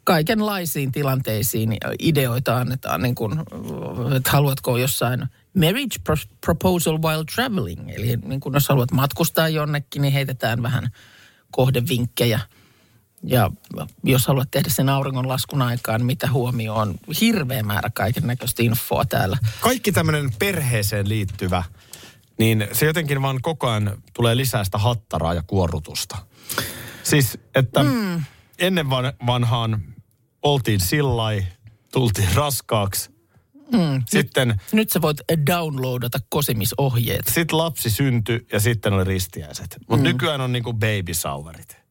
kaikenlaisiin 0.03 0.91
tilanteisiin 0.91 1.77
ideoita 1.99 2.57
annetaan, 2.57 3.01
niin 3.01 3.15
kuin, 3.15 3.39
että 4.17 4.31
haluatko 4.31 4.77
jossain 4.77 5.25
marriage 5.57 5.99
pro- 6.03 6.35
proposal 6.41 7.01
while 7.01 7.23
traveling, 7.35 7.89
eli 7.89 8.17
niin 8.25 8.39
kuin 8.39 8.53
jos 8.53 8.69
haluat 8.69 8.91
matkustaa 8.91 9.49
jonnekin, 9.49 10.01
niin 10.01 10.13
heitetään 10.13 10.63
vähän 10.63 10.89
kohdevinkkejä. 11.51 12.39
Ja 13.27 13.51
jos 14.03 14.27
haluat 14.27 14.51
tehdä 14.51 14.69
sen 14.69 14.89
auringonlaskun 14.89 15.61
aikaan, 15.61 16.05
mitä 16.05 16.31
huomioon, 16.31 16.95
hirveä 17.21 17.63
määrä 17.63 17.89
kaiken 17.89 18.27
näköistä 18.27 18.63
infoa 18.63 19.05
täällä. 19.05 19.37
Kaikki 19.61 19.91
tämmöinen 19.91 20.31
perheeseen 20.39 21.09
liittyvä, 21.09 21.63
niin 22.39 22.67
se 22.71 22.85
jotenkin 22.85 23.21
vaan 23.21 23.41
koko 23.41 23.69
ajan 23.69 23.97
tulee 24.13 24.37
lisää 24.37 24.63
sitä 24.63 24.77
hattaraa 24.77 25.33
ja 25.33 25.43
kuorrutusta. 25.47 26.17
Siis, 27.03 27.37
että 27.55 27.83
mm. 27.83 28.23
ennen 28.59 28.89
van, 28.89 29.13
vanhaan 29.25 29.83
oltiin 30.41 30.79
sillai, 30.79 31.45
tultiin 31.91 32.35
raskaaksi. 32.35 33.09
Mm. 33.71 34.03
Sitten 34.05 34.61
Nyt 34.71 34.89
sä 34.89 35.01
voit 35.01 35.17
downloadata 35.47 36.19
kosimisohjeet. 36.29 37.27
sit 37.27 37.51
lapsi 37.51 37.89
syntyi 37.89 38.47
ja 38.51 38.59
sitten 38.59 38.93
oli 38.93 39.03
ristiäiset. 39.03 39.77
Mutta 39.79 39.97
mm. 39.97 40.03
nykyään 40.03 40.41
on 40.41 40.51
niinku 40.51 40.73
baby 40.73 41.13
showerit. 41.13 41.84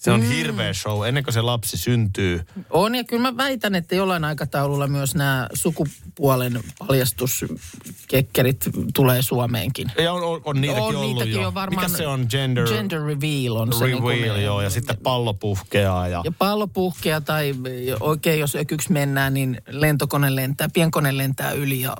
Se 0.00 0.10
on 0.10 0.20
mm. 0.20 0.26
hirveä 0.28 0.72
show. 0.72 1.06
Ennen 1.08 1.24
kuin 1.24 1.34
se 1.34 1.40
lapsi 1.40 1.76
syntyy, 1.76 2.40
On, 2.70 2.94
ja 2.94 3.04
kyllä 3.04 3.22
mä 3.22 3.36
väitän, 3.36 3.74
että 3.74 3.94
jollain 3.94 4.24
aikataululla 4.24 4.86
myös 4.86 5.14
nämä 5.14 5.48
sukupuolen 5.54 6.60
paljastuskekkerit 6.78 8.64
tulee 8.94 9.22
Suomeenkin. 9.22 9.92
ja 10.02 10.12
on, 10.12 10.22
on, 10.22 10.40
on 10.44 10.60
niitäkin 10.60 10.82
on, 10.82 10.96
ollut 10.96 11.14
niitäkin 11.14 11.42
jo. 11.42 11.54
varmaan. 11.54 11.86
Mikä 11.90 11.98
se 11.98 12.06
on? 12.06 12.26
Gender, 12.30 12.68
Gender 12.68 13.02
reveal 13.02 13.56
on 13.56 13.72
se. 13.72 13.84
reveal, 13.84 14.00
niin 14.08 14.32
kuin- 14.32 14.42
joo. 14.44 14.60
Ja 14.62 14.70
sitten 14.70 14.96
pallo 15.02 15.34
puhkeaa. 15.34 16.08
Ja, 16.08 16.20
Ja 16.24 16.32
pallo 16.32 16.66
puhkeaa 16.66 17.20
tai 17.20 17.54
oikein 18.00 18.40
jos 18.40 18.56
ökyksi 18.56 18.92
mennään, 18.92 19.34
niin 19.34 19.62
lentokone 19.68 20.36
lentää, 20.36 20.68
pienkone 20.72 21.16
lentää 21.18 21.50
yli 21.52 21.80
ja 21.80 21.96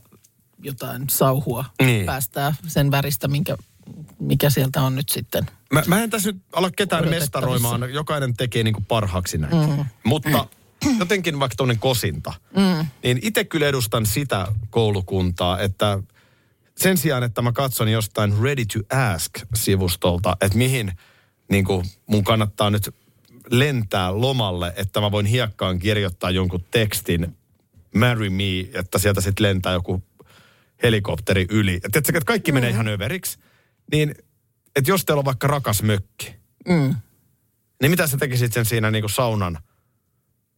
jotain 0.62 1.04
sauhua 1.10 1.64
Niin. 1.82 2.06
päästää 2.06 2.54
sen 2.66 2.90
väristä, 2.90 3.28
minkä, 3.28 3.56
mikä 4.20 4.50
sieltä 4.50 4.82
on 4.82 4.96
nyt 4.96 5.08
sitten. 5.08 5.46
Mä, 5.72 5.82
mä 5.86 6.02
en 6.02 6.10
tässä 6.10 6.32
nyt 6.32 6.42
ala 6.52 6.70
ketään 6.70 7.08
mestaroimaan. 7.08 7.94
Jokainen 7.94 8.36
tekee 8.36 8.62
niin 8.62 8.74
kuin 8.74 8.84
parhaaksi 8.84 9.38
näkee. 9.38 9.66
Mm. 9.66 9.84
Mutta 10.04 10.46
jotenkin 10.98 11.40
vaikka 11.40 11.56
tuonne 11.56 11.76
kosinta, 11.76 12.32
mm. 12.56 12.86
niin 13.02 13.18
itse 13.22 13.44
kyllä 13.44 13.66
edustan 13.66 14.06
sitä 14.06 14.46
koulukuntaa, 14.70 15.60
että 15.60 15.98
sen 16.76 16.98
sijaan, 16.98 17.22
että 17.22 17.42
mä 17.42 17.52
katson 17.52 17.88
jostain 17.88 18.34
Ready 18.42 18.64
to 18.64 18.96
Ask-sivustolta, 18.96 20.36
että 20.40 20.58
mihin 20.58 20.92
niin 21.50 21.64
kuin 21.64 21.86
mun 22.06 22.24
kannattaa 22.24 22.70
nyt 22.70 22.94
lentää 23.50 24.20
lomalle, 24.20 24.72
että 24.76 25.00
mä 25.00 25.10
voin 25.10 25.26
hiekkaan 25.26 25.78
kirjoittaa 25.78 26.30
jonkun 26.30 26.64
tekstin 26.70 27.36
Marry 27.94 28.30
me, 28.30 28.60
että 28.74 28.98
sieltä 28.98 29.20
sitten 29.20 29.42
lentää 29.42 29.72
joku 29.72 30.02
helikopteri 30.82 31.46
yli. 31.50 31.80
Tiedätkö, 31.80 32.18
että 32.18 32.24
kaikki 32.24 32.52
menee 32.52 32.70
ihan 32.70 32.88
överiksi. 32.88 33.38
Niin, 33.92 34.14
että 34.76 34.90
jos 34.90 35.04
teillä 35.04 35.18
on 35.20 35.24
vaikka 35.24 35.46
rakas 35.46 35.82
mökki, 35.82 36.34
Mm. 36.68 36.94
niin 37.82 37.90
mitä 37.90 38.06
sä 38.06 38.16
tekisit 38.16 38.52
sen 38.52 38.64
siinä 38.64 38.90
niin 38.90 39.02
kuin 39.02 39.10
saunan 39.10 39.58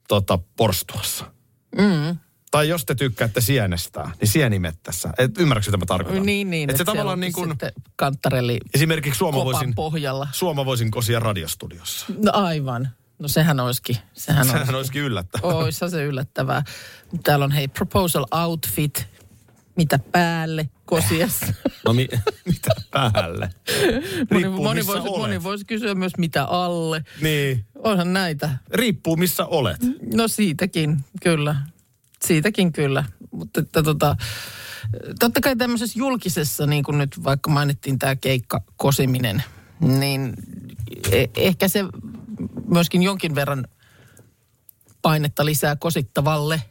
tota, 0.09 0.39
porstuassa? 0.57 1.25
Mm. 1.79 2.19
Tai 2.51 2.69
jos 2.69 2.85
te 2.85 2.95
tykkäätte 2.95 3.41
sienestää, 3.41 4.11
niin 4.21 4.29
sienimettässä. 4.29 5.12
Et 5.19 5.39
ymmärrätkö, 5.39 5.71
mitä 5.71 5.77
mä 5.79 5.87
tarkoitan? 5.87 6.27
Niin, 6.27 6.51
niin. 6.51 6.71
Et 6.71 6.77
se 6.77 6.85
tavallaan 6.85 7.21
niin 7.21 7.33
kuin, 7.33 7.55
Kanttarelli 7.97 8.61
esimerkiksi 8.75 9.19
Suoma 9.19 9.45
voisin, 9.45 9.75
pohjalla. 9.75 10.29
Suoma 10.33 10.65
voisin 10.65 10.91
kosia 10.91 11.21
radiostudiossa. 11.21 12.07
No 12.25 12.33
aivan. 12.35 12.89
No 13.19 13.29
sehän 13.29 13.61
olisikin. 13.61 13.97
Sehän, 14.12 14.45
Sehän 14.47 14.61
olisi. 14.61 14.75
olisikin 14.77 15.03
yllättävää. 15.03 15.51
Oissa 15.55 15.89
se 15.89 16.05
yllättävää. 16.05 16.62
Täällä 17.25 17.45
on 17.45 17.53
hei 17.53 17.69
proposal 17.69 18.27
outfit. 18.33 19.07
Mitä 19.77 19.99
päälle 19.99 20.71
kosiassa? 20.85 21.47
No 21.87 21.93
mi- 21.93 22.09
mitä 22.53 22.71
päälle? 22.91 23.51
moni, 24.31 24.43
Riippuu, 24.43 24.62
moni, 24.65 24.81
missä 24.81 24.93
voisi, 24.93 25.09
olet. 25.09 25.21
moni 25.21 25.43
voisi 25.43 25.65
kysyä 25.65 25.95
myös 25.95 26.12
mitä 26.19 26.45
alle. 26.45 27.05
Niin, 27.21 27.65
Onhan 27.75 28.12
näitä. 28.12 28.51
riippuu 28.75 29.17
missä 29.17 29.47
olet. 29.47 29.77
No 30.15 30.29
siitäkin, 30.29 31.05
kyllä. 31.23 31.57
Siitäkin 32.25 32.73
kyllä. 32.73 33.05
Mutta 33.31 33.61
että 33.61 33.83
tota, 33.83 34.17
totta 35.21 35.41
kai 35.41 35.57
tämmöisessä 35.57 35.99
julkisessa, 35.99 36.67
niin 36.67 36.85
kuin 36.85 36.99
nyt 36.99 37.25
vaikka 37.25 37.51
mainittiin 37.51 37.99
tämä 37.99 38.17
keikka 38.17 38.61
kosiminen, 38.77 39.43
niin 39.81 40.35
e- 41.12 41.27
ehkä 41.37 41.69
se 41.69 41.85
myöskin 42.69 43.03
jonkin 43.03 43.35
verran 43.35 43.69
painetta 45.03 45.45
lisää 45.45 45.77
kosittavalle. 45.77 46.62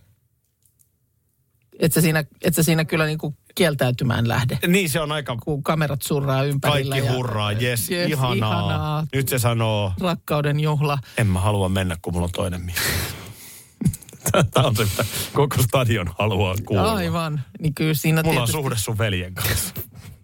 Et 1.81 1.93
sä 1.93 2.01
siinä, 2.01 2.23
et 2.41 2.55
sä 2.55 2.63
siinä 2.63 2.85
kyllä 2.85 3.05
niinku 3.05 3.35
kieltäytymään 3.55 4.27
lähde, 4.27 4.59
Niin 4.67 4.89
se 4.89 5.00
on 5.00 5.11
aika... 5.11 5.35
kun 5.43 5.63
kamerat 5.63 6.01
surraa 6.01 6.43
ympärillä. 6.43 6.95
Kaikki 6.95 7.07
ja- 7.09 7.13
hurraa, 7.15 7.51
jes, 7.51 7.89
Jes, 7.89 8.09
ihanaa. 8.09 8.33
ihanaa. 8.35 9.07
Nyt 9.13 9.27
se 9.27 9.39
sanoo, 9.39 9.93
Rakkauden 10.01 10.59
juhla. 10.59 10.97
en 11.17 11.27
mä 11.27 11.39
halua 11.39 11.69
mennä, 11.69 11.97
kun 12.01 12.13
mulla 12.13 12.25
on 12.25 12.31
toinen 12.31 12.61
mies. 12.61 12.77
Tämä 14.53 14.67
on 14.67 14.75
se, 14.75 14.83
että 14.83 15.05
koko 15.33 15.61
stadion 15.63 16.09
haluaa 16.19 16.55
kuulla. 16.65 16.91
Aivan. 16.93 17.41
Niin 17.59 17.73
kyllä 17.75 17.93
siinä 17.93 18.23
Mulla 18.23 18.29
on 18.41 18.45
tietysti... 18.47 18.61
suhde 18.61 18.75
sun 18.77 18.97
veljen 18.97 19.33
kanssa. 19.33 19.73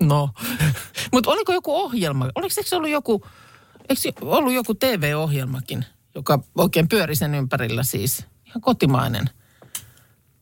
No. 0.03 0.29
Mutta 1.13 1.31
oliko 1.31 1.53
joku 1.53 1.75
ohjelma? 1.75 2.29
Oliko 2.35 2.53
se 2.61 2.75
ollut 2.75 2.89
joku, 2.89 3.25
eikö 3.89 4.25
ollut 4.25 4.53
joku 4.53 4.73
TV-ohjelmakin, 4.75 5.85
joka 6.15 6.39
oikein 6.55 6.87
pyöri 6.89 7.15
sen 7.15 7.35
ympärillä 7.35 7.83
siis? 7.83 8.25
Ihan 8.45 8.61
kotimainen. 8.61 9.29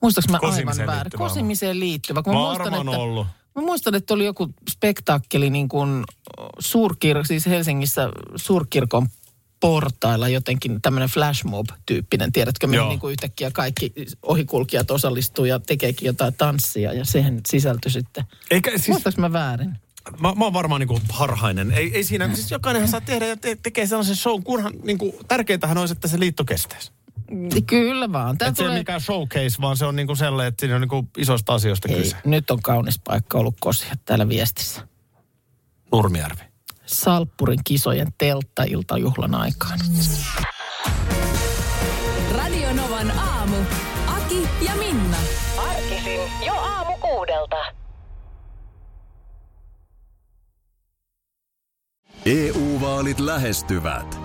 Muistaaks 0.02 0.30
mä 0.30 0.38
aivan 0.38 0.50
Kosimiseen 0.50 0.88
väärin? 0.88 1.04
liittyvä. 1.04 1.24
Kosimiseen 1.24 1.80
liittyvä. 1.80 2.24
Kun 2.24 2.34
mä 2.34 2.40
muistan, 2.40 2.74
että, 2.74 2.92
ollut. 2.92 3.28
Mä 3.56 3.62
muistan, 3.62 3.96
että 3.96 4.14
oli 4.14 4.26
joku 4.26 4.50
spektaakkeli 4.70 5.50
niin 5.50 5.70
kuin 5.70 6.04
suurkir, 6.60 7.26
siis 7.26 7.46
Helsingissä 7.46 8.10
suurkirkon 8.36 9.08
portailla 9.60 10.30
jotenkin 10.30 10.82
tämmöinen 10.82 11.10
flashmob-tyyppinen, 11.10 12.32
tiedätkö, 12.32 12.68
mihin 12.68 12.90
niin 12.90 13.00
kuin 13.00 13.12
yhtäkkiä 13.12 13.52
kaikki 13.52 13.94
ohikulkijat 14.22 14.92
osallistuu 14.92 15.46
ja 15.46 15.60
tekeekin 15.60 16.06
jotain 16.06 16.34
tanssia 16.34 16.94
ja 16.94 17.06
siihen 17.06 17.42
sisältyi 17.48 17.92
sitten. 17.92 18.24
Eikä 18.52 18.72
siis, 18.72 18.88
Muistaaks 18.88 19.18
mä 19.18 19.34
väärin? 19.34 19.78
mä, 20.20 20.34
mä 20.34 20.44
oon 20.44 20.54
varmaan 20.54 20.80
niinku 20.80 21.00
harhainen. 21.10 21.72
Ei, 21.72 21.92
ei 21.96 22.04
siinä, 22.04 22.36
siis 22.36 22.52
jokainenhan 22.52 22.90
saa 22.90 23.02
tehdä 23.02 23.28
ja 23.28 23.38
te, 23.38 23.58
tekee 23.64 23.86
sellaisen 23.88 24.16
show, 24.16 24.44
kunhan 24.44 24.74
niinku, 24.84 25.20
tärkeintähän 25.28 25.78
olisi, 25.78 25.92
että 25.92 26.08
se 26.08 26.20
liitto 26.20 26.46
kestäisi. 26.46 26.92
Kyllä 27.68 28.12
vaan. 28.12 28.38
Tää 28.38 28.48
Että 28.48 28.58
se 28.58 28.64
ei 28.64 28.68
tulee... 28.68 28.80
mikään 28.80 29.02
showcase, 29.02 29.62
vaan 29.62 29.78
se 29.78 29.86
on 29.86 29.96
niinku 29.96 30.16
sellainen, 30.16 30.48
että 30.48 30.60
siinä 30.60 30.76
on 30.76 30.82
niinku 30.82 31.08
isoista 31.18 31.54
asioista 31.54 31.88
Ei, 31.90 31.96
kyse. 31.96 32.18
nyt 32.26 32.52
on 32.52 32.62
kaunis 32.62 33.00
paikka 33.04 33.38
ollut 33.38 33.56
kosia 33.60 33.94
täällä 34.06 34.30
viestissä. 34.30 34.88
Nurmijärvi. 35.92 36.42
Salppurin 36.86 37.60
kisojen 37.64 38.08
telttailtajuhlan 38.18 39.36
aikaan. 39.36 39.80
Radio 42.38 42.74
Novan 42.74 43.12
aamu. 43.20 43.56
Aki 44.08 44.48
ja 44.66 44.76
Minna. 44.76 45.18
Arkisin 45.58 46.20
jo 46.46 46.54
aamu 46.54 46.98
kuudelta. 46.98 47.56
EU-vaalit 52.26 53.20
lähestyvät. 53.20 54.25